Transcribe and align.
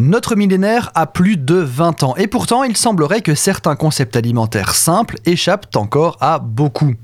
Notre 0.00 0.36
millénaire 0.36 0.92
a 0.94 1.08
plus 1.08 1.36
de 1.36 1.56
20 1.56 2.04
ans 2.04 2.14
et 2.14 2.28
pourtant 2.28 2.62
il 2.62 2.76
semblerait 2.76 3.20
que 3.20 3.34
certains 3.34 3.74
concepts 3.74 4.14
alimentaires 4.14 4.76
simples 4.76 5.16
échappent 5.26 5.74
encore 5.74 6.16
à 6.20 6.38
beaucoup. 6.38 6.94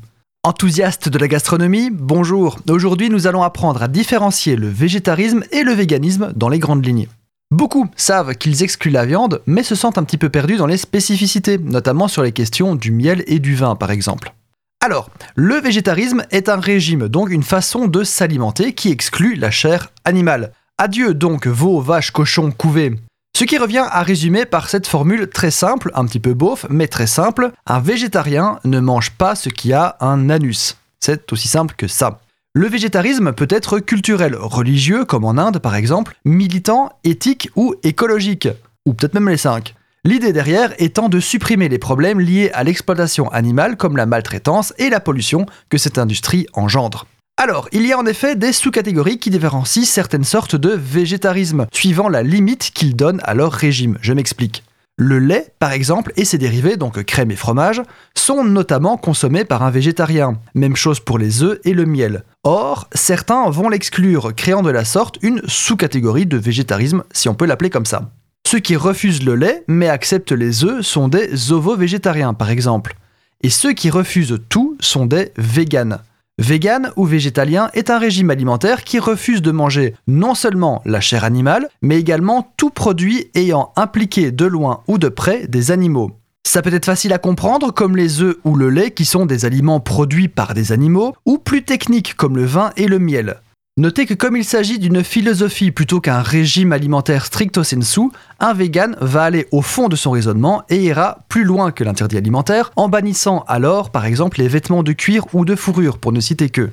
Enthousiaste 0.44 1.08
de 1.08 1.18
la 1.18 1.26
gastronomie, 1.26 1.90
bonjour. 1.90 2.60
Aujourd'hui 2.68 3.10
nous 3.10 3.26
allons 3.26 3.42
apprendre 3.42 3.82
à 3.82 3.88
différencier 3.88 4.54
le 4.54 4.68
végétarisme 4.68 5.42
et 5.50 5.64
le 5.64 5.72
véganisme 5.72 6.32
dans 6.36 6.48
les 6.48 6.60
grandes 6.60 6.86
lignes. 6.86 7.08
Beaucoup 7.50 7.88
savent 7.96 8.36
qu'ils 8.36 8.62
excluent 8.62 8.92
la 8.92 9.06
viande, 9.06 9.42
mais 9.46 9.64
se 9.64 9.74
sentent 9.74 9.98
un 9.98 10.04
petit 10.04 10.16
peu 10.16 10.28
perdus 10.28 10.56
dans 10.56 10.68
les 10.68 10.76
spécificités, 10.76 11.58
notamment 11.58 12.06
sur 12.06 12.22
les 12.22 12.30
questions 12.30 12.76
du 12.76 12.92
miel 12.92 13.24
et 13.26 13.40
du 13.40 13.56
vin 13.56 13.74
par 13.74 13.90
exemple. 13.90 14.32
Alors, 14.80 15.10
le 15.34 15.56
végétarisme 15.56 16.24
est 16.30 16.48
un 16.48 16.60
régime, 16.60 17.08
donc 17.08 17.30
une 17.30 17.42
façon 17.42 17.88
de 17.88 18.04
s'alimenter 18.04 18.72
qui 18.72 18.92
exclut 18.92 19.34
la 19.34 19.50
chair 19.50 19.90
animale. 20.04 20.52
Adieu 20.76 21.14
donc 21.14 21.46
veaux, 21.46 21.80
vaches, 21.80 22.10
cochons, 22.10 22.50
couvées. 22.50 22.96
Ce 23.38 23.44
qui 23.44 23.58
revient 23.58 23.86
à 23.88 24.02
résumer 24.02 24.44
par 24.44 24.68
cette 24.68 24.88
formule 24.88 25.28
très 25.28 25.52
simple, 25.52 25.92
un 25.94 26.04
petit 26.04 26.18
peu 26.18 26.34
beauf, 26.34 26.66
mais 26.68 26.88
très 26.88 27.06
simple, 27.06 27.52
un 27.64 27.78
végétarien 27.78 28.58
ne 28.64 28.80
mange 28.80 29.12
pas 29.12 29.36
ce 29.36 29.50
qui 29.50 29.72
a 29.72 29.96
un 30.00 30.30
anus. 30.30 30.76
C'est 30.98 31.32
aussi 31.32 31.46
simple 31.46 31.76
que 31.76 31.86
ça. 31.86 32.18
Le 32.54 32.66
végétarisme 32.66 33.32
peut 33.32 33.46
être 33.50 33.78
culturel, 33.78 34.34
religieux, 34.34 35.04
comme 35.04 35.24
en 35.24 35.38
Inde 35.38 35.60
par 35.60 35.76
exemple, 35.76 36.16
militant, 36.24 36.98
éthique 37.04 37.50
ou 37.54 37.76
écologique, 37.84 38.48
ou 38.84 38.94
peut-être 38.94 39.14
même 39.14 39.28
les 39.28 39.36
cinq. 39.36 39.76
L'idée 40.04 40.32
derrière 40.32 40.74
étant 40.78 41.08
de 41.08 41.20
supprimer 41.20 41.68
les 41.68 41.78
problèmes 41.78 42.18
liés 42.18 42.50
à 42.52 42.64
l'exploitation 42.64 43.28
animale 43.28 43.76
comme 43.76 43.96
la 43.96 44.06
maltraitance 44.06 44.74
et 44.78 44.90
la 44.90 44.98
pollution 44.98 45.46
que 45.68 45.78
cette 45.78 45.98
industrie 45.98 46.48
engendre. 46.52 47.06
Alors, 47.44 47.68
il 47.72 47.86
y 47.86 47.92
a 47.92 47.98
en 47.98 48.06
effet 48.06 48.36
des 48.36 48.54
sous-catégories 48.54 49.18
qui 49.18 49.28
différencient 49.28 49.84
certaines 49.84 50.24
sortes 50.24 50.56
de 50.56 50.70
végétarisme, 50.70 51.66
suivant 51.74 52.08
la 52.08 52.22
limite 52.22 52.70
qu'ils 52.72 52.96
donnent 52.96 53.20
à 53.22 53.34
leur 53.34 53.52
régime. 53.52 53.98
Je 54.00 54.14
m'explique. 54.14 54.64
Le 54.96 55.18
lait, 55.18 55.52
par 55.58 55.72
exemple, 55.72 56.14
et 56.16 56.24
ses 56.24 56.38
dérivés, 56.38 56.78
donc 56.78 57.04
crème 57.04 57.30
et 57.30 57.36
fromage, 57.36 57.82
sont 58.16 58.44
notamment 58.44 58.96
consommés 58.96 59.44
par 59.44 59.62
un 59.62 59.70
végétarien. 59.70 60.38
Même 60.54 60.74
chose 60.74 61.00
pour 61.00 61.18
les 61.18 61.42
œufs 61.42 61.58
et 61.64 61.74
le 61.74 61.84
miel. 61.84 62.24
Or, 62.44 62.88
certains 62.94 63.50
vont 63.50 63.68
l'exclure, 63.68 64.34
créant 64.34 64.62
de 64.62 64.70
la 64.70 64.86
sorte 64.86 65.18
une 65.20 65.42
sous-catégorie 65.46 66.24
de 66.24 66.38
végétarisme, 66.38 67.04
si 67.12 67.28
on 67.28 67.34
peut 67.34 67.44
l'appeler 67.44 67.68
comme 67.68 67.84
ça. 67.84 68.10
Ceux 68.48 68.60
qui 68.60 68.74
refusent 68.74 69.22
le 69.22 69.34
lait 69.34 69.64
mais 69.68 69.90
acceptent 69.90 70.32
les 70.32 70.64
œufs 70.64 70.80
sont 70.80 71.08
des 71.08 71.52
ovo-végétariens, 71.52 72.32
par 72.32 72.48
exemple. 72.48 72.96
Et 73.42 73.50
ceux 73.50 73.74
qui 73.74 73.90
refusent 73.90 74.40
tout 74.48 74.78
sont 74.80 75.04
des 75.04 75.30
véganes. 75.36 76.00
Vegan 76.38 76.90
ou 76.96 77.04
végétalien 77.04 77.70
est 77.74 77.90
un 77.90 77.98
régime 77.98 78.30
alimentaire 78.30 78.82
qui 78.82 78.98
refuse 78.98 79.40
de 79.40 79.52
manger 79.52 79.94
non 80.08 80.34
seulement 80.34 80.82
la 80.84 81.00
chair 81.00 81.22
animale, 81.22 81.68
mais 81.80 81.96
également 81.96 82.52
tout 82.56 82.70
produit 82.70 83.28
ayant 83.36 83.72
impliqué 83.76 84.32
de 84.32 84.44
loin 84.44 84.80
ou 84.88 84.98
de 84.98 85.08
près 85.08 85.46
des 85.46 85.70
animaux. 85.70 86.10
Ça 86.44 86.60
peut 86.60 86.74
être 86.74 86.86
facile 86.86 87.12
à 87.12 87.18
comprendre 87.18 87.72
comme 87.72 87.96
les 87.96 88.20
œufs 88.20 88.36
ou 88.44 88.56
le 88.56 88.68
lait 88.68 88.90
qui 88.90 89.04
sont 89.04 89.26
des 89.26 89.44
aliments 89.44 89.78
produits 89.78 90.28
par 90.28 90.54
des 90.54 90.72
animaux, 90.72 91.14
ou 91.24 91.38
plus 91.38 91.62
techniques 91.62 92.14
comme 92.16 92.36
le 92.36 92.44
vin 92.44 92.70
et 92.76 92.88
le 92.88 92.98
miel. 92.98 93.36
Notez 93.76 94.06
que 94.06 94.14
comme 94.14 94.36
il 94.36 94.44
s'agit 94.44 94.78
d'une 94.78 95.02
philosophie 95.02 95.72
plutôt 95.72 96.00
qu'un 96.00 96.22
régime 96.22 96.70
alimentaire 96.70 97.26
stricto 97.26 97.64
sensu, 97.64 98.02
un 98.38 98.54
vegan 98.54 98.96
va 99.00 99.24
aller 99.24 99.48
au 99.50 99.62
fond 99.62 99.88
de 99.88 99.96
son 99.96 100.12
raisonnement 100.12 100.62
et 100.68 100.76
ira 100.76 101.18
plus 101.28 101.42
loin 101.42 101.72
que 101.72 101.82
l'interdit 101.82 102.16
alimentaire 102.16 102.70
en 102.76 102.88
bannissant 102.88 103.44
alors 103.48 103.90
par 103.90 104.06
exemple 104.06 104.38
les 104.38 104.46
vêtements 104.46 104.84
de 104.84 104.92
cuir 104.92 105.26
ou 105.34 105.44
de 105.44 105.56
fourrure 105.56 105.98
pour 105.98 106.12
ne 106.12 106.20
citer 106.20 106.50
que. 106.50 106.70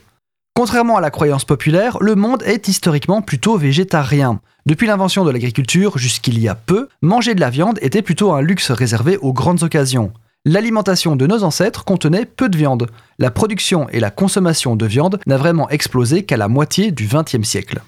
Contrairement 0.54 0.98
à 0.98 1.02
la 1.02 1.10
croyance 1.10 1.44
populaire, 1.44 1.98
le 2.02 2.14
monde 2.14 2.44
est 2.44 2.68
historiquement 2.68 3.24
plutôt 3.24 3.58
végétarien. 3.58 4.40
Depuis 4.68 4.86
l'invention 4.86 5.26
de 5.26 5.32
l'agriculture 5.32 5.98
jusqu'il 5.98 6.38
y 6.38 6.48
a 6.48 6.54
peu, 6.54 6.88
manger 7.02 7.34
de 7.34 7.42
la 7.42 7.50
viande 7.50 7.80
était 7.82 8.04
plutôt 8.04 8.32
un 8.32 8.44
luxe 8.44 8.70
réservé 8.70 9.18
aux 9.18 9.34
grandes 9.34 9.64
occasions 9.64 10.14
l'alimentation 10.46 11.16
de 11.16 11.28
nos 11.28 11.44
ancêtres 11.44 11.86
contenait 11.86 12.26
peu 12.26 12.50
de 12.50 12.58
viande. 12.58 12.88
La 13.20 13.32
production 13.32 13.88
et 13.90 14.00
la 14.00 14.10
consommation 14.10 14.76
de 14.76 14.86
viande 14.86 15.20
n'a 15.28 15.38
vraiment 15.38 15.70
explosé 15.70 16.24
qu'à 16.24 16.38
la 16.38 16.48
moitié 16.48 16.92
du 16.92 17.08
XXe 17.08 17.48
siècle. 17.48 17.82